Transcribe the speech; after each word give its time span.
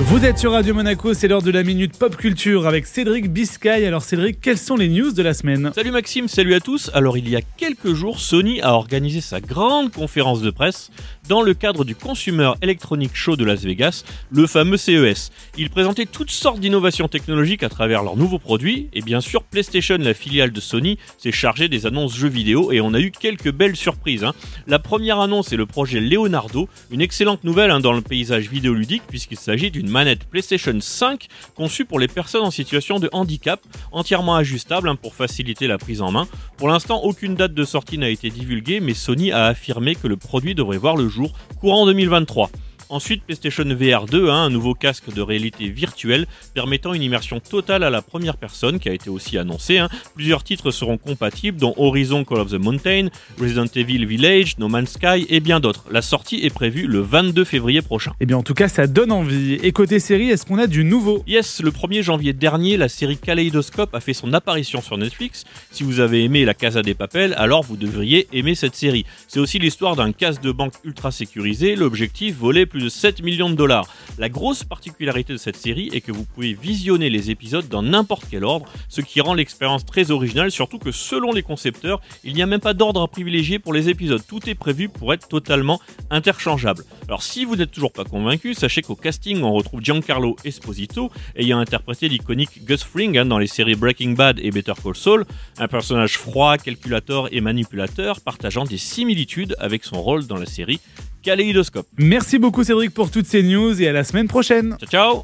Vous 0.00 0.24
êtes 0.24 0.38
sur 0.38 0.50
Radio 0.50 0.74
Monaco, 0.74 1.14
c'est 1.14 1.28
l'heure 1.28 1.40
de 1.40 1.52
la 1.52 1.62
minute 1.62 1.96
pop 1.96 2.16
culture 2.16 2.66
avec 2.66 2.84
Cédric 2.84 3.32
Biscay. 3.32 3.86
Alors 3.86 4.02
Cédric, 4.02 4.40
quelles 4.40 4.58
sont 4.58 4.74
les 4.74 4.88
news 4.88 5.12
de 5.12 5.22
la 5.22 5.34
semaine? 5.34 5.70
Salut 5.72 5.92
Maxime, 5.92 6.26
salut 6.26 6.54
à 6.54 6.58
tous. 6.58 6.90
Alors 6.94 7.16
il 7.16 7.28
y 7.28 7.36
a 7.36 7.42
quelques 7.42 7.94
jours, 7.94 8.18
Sony 8.18 8.60
a 8.60 8.72
organisé 8.72 9.20
sa 9.20 9.40
grande 9.40 9.92
conférence 9.92 10.42
de 10.42 10.50
presse 10.50 10.90
dans 11.28 11.42
le 11.42 11.54
cadre 11.54 11.84
du 11.84 11.94
Consumer 11.94 12.50
Electronic 12.60 13.14
Show 13.14 13.36
de 13.36 13.44
Las 13.44 13.62
Vegas, 13.62 14.02
le 14.32 14.48
fameux 14.48 14.76
CES. 14.76 15.30
Ils 15.56 15.70
présentaient 15.70 16.06
toutes 16.06 16.32
sortes 16.32 16.58
d'innovations 16.58 17.06
technologiques 17.06 17.62
à 17.62 17.68
travers 17.68 18.02
leurs 18.02 18.16
nouveaux 18.16 18.40
produits 18.40 18.88
et 18.94 19.00
bien 19.00 19.20
sûr 19.20 19.44
PlayStation, 19.44 19.96
la 19.96 20.12
filiale 20.12 20.50
de 20.50 20.60
Sony, 20.60 20.98
s'est 21.18 21.30
chargée 21.30 21.68
des 21.68 21.86
annonces 21.86 22.16
jeux 22.16 22.28
vidéo 22.28 22.72
et 22.72 22.80
on 22.80 22.94
a 22.94 23.00
eu 23.00 23.12
quelques 23.12 23.52
belles 23.52 23.76
surprises. 23.76 24.24
Hein. 24.24 24.34
La 24.66 24.80
première 24.80 25.20
annonce 25.20 25.52
est 25.52 25.56
le 25.56 25.66
projet 25.66 26.00
Leonardo, 26.00 26.68
une 26.90 27.00
excellente 27.00 27.44
nouvelle 27.44 27.70
hein, 27.70 27.78
dans 27.78 27.92
le 27.92 28.02
paysage 28.02 28.50
vidéoludique 28.50 29.04
puisqu'il 29.08 29.38
s'agit 29.38 29.70
d'une 29.70 29.83
manette 29.88 30.24
PlayStation 30.24 30.78
5 30.80 31.28
conçue 31.54 31.84
pour 31.84 31.98
les 31.98 32.08
personnes 32.08 32.44
en 32.44 32.50
situation 32.50 32.98
de 32.98 33.08
handicap, 33.12 33.60
entièrement 33.92 34.36
ajustable 34.36 34.88
hein, 34.88 34.96
pour 34.96 35.14
faciliter 35.14 35.66
la 35.66 35.78
prise 35.78 36.02
en 36.02 36.10
main. 36.10 36.26
Pour 36.56 36.68
l'instant, 36.68 37.02
aucune 37.02 37.34
date 37.34 37.54
de 37.54 37.64
sortie 37.64 37.98
n'a 37.98 38.08
été 38.08 38.30
divulguée, 38.30 38.80
mais 38.80 38.94
Sony 38.94 39.32
a 39.32 39.46
affirmé 39.46 39.94
que 39.94 40.06
le 40.06 40.16
produit 40.16 40.54
devrait 40.54 40.78
voir 40.78 40.96
le 40.96 41.08
jour 41.08 41.32
courant 41.60 41.86
2023. 41.86 42.50
Ensuite, 42.88 43.22
PlayStation 43.24 43.64
VR 43.64 44.06
2, 44.06 44.28
hein, 44.28 44.44
un 44.44 44.50
nouveau 44.50 44.74
casque 44.74 45.12
de 45.12 45.22
réalité 45.22 45.68
virtuelle 45.68 46.26
permettant 46.52 46.94
une 46.94 47.02
immersion 47.02 47.40
totale 47.40 47.82
à 47.82 47.90
la 47.90 48.02
première 48.02 48.36
personne 48.36 48.78
qui 48.78 48.88
a 48.88 48.92
été 48.92 49.10
aussi 49.10 49.38
annoncé. 49.38 49.78
Hein. 49.78 49.88
Plusieurs 50.14 50.44
titres 50.44 50.70
seront 50.70 50.98
compatibles, 50.98 51.58
dont 51.58 51.74
Horizon 51.76 52.24
Call 52.24 52.40
of 52.40 52.50
the 52.50 52.54
Mountain, 52.54 53.08
Resident 53.40 53.66
Evil 53.74 54.04
Village, 54.04 54.58
No 54.58 54.68
Man's 54.68 54.92
Sky 54.92 55.26
et 55.28 55.40
bien 55.40 55.60
d'autres. 55.60 55.84
La 55.90 56.02
sortie 56.02 56.40
est 56.44 56.52
prévue 56.52 56.86
le 56.86 57.00
22 57.00 57.44
février 57.44 57.82
prochain. 57.82 58.12
Eh 58.20 58.26
bien, 58.26 58.36
en 58.36 58.42
tout 58.42 58.54
cas, 58.54 58.68
ça 58.68 58.86
donne 58.86 59.12
envie. 59.12 59.54
Et 59.54 59.72
côté 59.72 59.98
série, 59.98 60.30
est-ce 60.30 60.44
qu'on 60.44 60.58
a 60.58 60.66
du 60.66 60.84
nouveau? 60.84 61.24
Yes, 61.26 61.62
le 61.62 61.70
1er 61.70 62.02
janvier 62.02 62.32
dernier, 62.32 62.76
la 62.76 62.88
série 62.88 63.16
Kaleidoscope 63.16 63.94
a 63.94 64.00
fait 64.00 64.14
son 64.14 64.32
apparition 64.34 64.82
sur 64.82 64.98
Netflix. 64.98 65.44
Si 65.70 65.82
vous 65.82 66.00
avez 66.00 66.22
aimé 66.24 66.44
La 66.44 66.54
Casa 66.54 66.82
des 66.82 66.94
Papels, 66.94 67.34
alors 67.38 67.62
vous 67.62 67.76
devriez 67.76 68.28
aimer 68.32 68.54
cette 68.54 68.76
série. 68.76 69.04
C'est 69.26 69.40
aussi 69.40 69.58
l'histoire 69.58 69.96
d'un 69.96 70.12
casse 70.12 70.40
de 70.40 70.52
banque 70.52 70.74
ultra 70.84 71.10
sécurisé. 71.10 71.76
L'objectif, 71.76 72.36
voler 72.36 72.66
plus 72.66 72.83
de 72.84 72.88
7 72.90 73.22
millions 73.22 73.48
de 73.48 73.54
dollars. 73.54 73.86
La 74.18 74.28
grosse 74.28 74.62
particularité 74.62 75.32
de 75.32 75.38
cette 75.38 75.56
série 75.56 75.88
est 75.92 76.02
que 76.02 76.12
vous 76.12 76.24
pouvez 76.24 76.52
visionner 76.52 77.08
les 77.08 77.30
épisodes 77.30 77.66
dans 77.68 77.82
n'importe 77.82 78.24
quel 78.30 78.44
ordre, 78.44 78.66
ce 78.88 79.00
qui 79.00 79.20
rend 79.22 79.32
l'expérience 79.32 79.86
très 79.86 80.10
originale, 80.10 80.50
surtout 80.50 80.78
que 80.78 80.92
selon 80.92 81.32
les 81.32 81.42
concepteurs, 81.42 82.00
il 82.24 82.34
n'y 82.34 82.42
a 82.42 82.46
même 82.46 82.60
pas 82.60 82.74
d'ordre 82.74 83.02
à 83.02 83.08
privilégier 83.08 83.58
pour 83.58 83.72
les 83.72 83.88
épisodes. 83.88 84.22
Tout 84.28 84.48
est 84.48 84.54
prévu 84.54 84.90
pour 84.90 85.14
être 85.14 85.28
totalement 85.28 85.80
interchangeable. 86.10 86.84
Alors 87.08 87.22
si 87.22 87.46
vous 87.46 87.56
n'êtes 87.56 87.70
toujours 87.70 87.92
pas 87.92 88.04
convaincu, 88.04 88.52
sachez 88.52 88.82
qu'au 88.82 88.96
casting 88.96 89.42
on 89.42 89.52
retrouve 89.52 89.80
Giancarlo 89.82 90.36
Esposito, 90.44 91.10
ayant 91.36 91.58
interprété 91.58 92.08
l'iconique 92.08 92.64
Gus 92.66 92.84
Fring 92.84 93.16
hein, 93.16 93.24
dans 93.24 93.38
les 93.38 93.46
séries 93.46 93.76
Breaking 93.76 94.12
Bad 94.12 94.38
et 94.40 94.50
Better 94.50 94.74
Call 94.82 94.94
Saul, 94.94 95.24
un 95.58 95.68
personnage 95.68 96.18
froid, 96.18 96.58
calculateur 96.58 97.32
et 97.32 97.40
manipulateur, 97.40 98.20
partageant 98.20 98.64
des 98.64 98.78
similitudes 98.78 99.56
avec 99.58 99.84
son 99.84 100.02
rôle 100.02 100.26
dans 100.26 100.36
la 100.36 100.46
série 100.46 100.80
Kaléidoscope. 101.24 101.88
Merci 101.98 102.38
beaucoup 102.38 102.62
Cédric 102.62 102.92
pour 102.92 103.10
toutes 103.10 103.26
ces 103.26 103.42
news 103.42 103.80
et 103.80 103.88
à 103.88 103.92
la 103.92 104.04
semaine 104.04 104.28
prochaine. 104.28 104.76
Ciao 104.78 104.88
ciao 104.90 105.22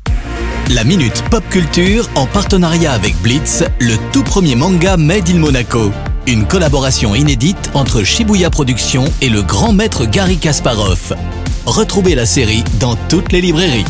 La 0.74 0.82
Minute 0.82 1.22
Pop 1.30 1.44
Culture 1.50 2.08
en 2.16 2.26
partenariat 2.26 2.92
avec 2.92 3.14
Blitz, 3.22 3.62
le 3.78 3.96
tout 4.12 4.24
premier 4.24 4.56
manga 4.56 4.96
Made 4.96 5.28
in 5.28 5.38
Monaco. 5.38 5.92
Une 6.26 6.46
collaboration 6.46 7.14
inédite 7.14 7.70
entre 7.74 8.02
Shibuya 8.02 8.50
Productions 8.50 9.04
et 9.20 9.28
le 9.28 9.42
grand 9.42 9.72
maître 9.72 10.06
Gary 10.06 10.38
Kasparov. 10.38 11.14
Retrouvez 11.66 12.14
la 12.14 12.26
série 12.26 12.64
dans 12.80 12.96
toutes 13.08 13.32
les 13.32 13.40
librairies. 13.40 13.84